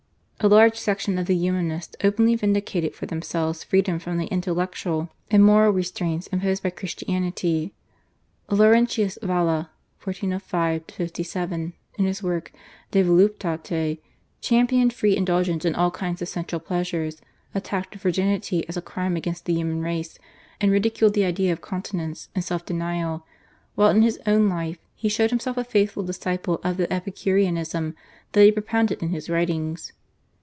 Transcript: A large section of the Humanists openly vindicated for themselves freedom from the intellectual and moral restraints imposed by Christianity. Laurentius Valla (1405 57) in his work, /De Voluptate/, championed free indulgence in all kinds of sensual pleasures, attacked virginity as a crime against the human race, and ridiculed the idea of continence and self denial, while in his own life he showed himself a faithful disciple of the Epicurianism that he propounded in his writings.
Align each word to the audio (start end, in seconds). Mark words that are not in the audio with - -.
A 0.43 0.47
large 0.47 0.75
section 0.75 1.19
of 1.19 1.27
the 1.27 1.37
Humanists 1.37 1.95
openly 2.03 2.33
vindicated 2.35 2.95
for 2.95 3.05
themselves 3.05 3.63
freedom 3.63 3.99
from 3.99 4.17
the 4.17 4.25
intellectual 4.29 5.09
and 5.29 5.45
moral 5.45 5.69
restraints 5.71 6.25
imposed 6.25 6.63
by 6.63 6.71
Christianity. 6.71 7.75
Laurentius 8.49 9.19
Valla 9.21 9.69
(1405 10.03 10.81
57) 10.89 11.73
in 11.99 12.05
his 12.05 12.23
work, 12.23 12.51
/De 12.91 13.03
Voluptate/, 13.05 13.99
championed 14.41 14.93
free 14.93 15.15
indulgence 15.15 15.63
in 15.63 15.75
all 15.75 15.91
kinds 15.91 16.23
of 16.23 16.27
sensual 16.27 16.59
pleasures, 16.59 17.21
attacked 17.53 17.93
virginity 17.93 18.67
as 18.67 18.75
a 18.75 18.81
crime 18.81 19.15
against 19.15 19.45
the 19.45 19.53
human 19.53 19.83
race, 19.83 20.17
and 20.59 20.71
ridiculed 20.71 21.13
the 21.13 21.23
idea 21.23 21.53
of 21.53 21.61
continence 21.61 22.29
and 22.33 22.43
self 22.43 22.65
denial, 22.65 23.27
while 23.75 23.91
in 23.91 24.01
his 24.01 24.19
own 24.25 24.49
life 24.49 24.79
he 24.95 25.07
showed 25.07 25.29
himself 25.29 25.55
a 25.55 25.63
faithful 25.63 26.01
disciple 26.01 26.59
of 26.63 26.77
the 26.77 26.91
Epicurianism 26.91 27.93
that 28.31 28.43
he 28.43 28.51
propounded 28.51 29.03
in 29.03 29.09
his 29.09 29.29
writings. 29.29 29.93